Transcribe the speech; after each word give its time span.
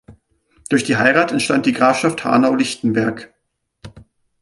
Durch 0.69 0.83
die 0.83 0.97
Heirat 0.97 1.31
entstand 1.31 1.67
die 1.67 1.73
Grafschaft 1.73 2.25
Hanau-Lichtenberg. 2.25 3.31